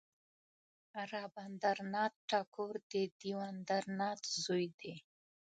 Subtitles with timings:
[1.11, 4.93] رابندر ناته ټاګور د دیو ندر ناته زوی دی.